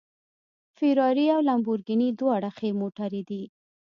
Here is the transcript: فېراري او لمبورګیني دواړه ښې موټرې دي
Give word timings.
فېراري 0.77 1.25
او 1.35 1.39
لمبورګیني 1.47 2.09
دواړه 2.19 2.49
ښې 2.57 2.69
موټرې 2.79 3.21
دي 3.29 3.43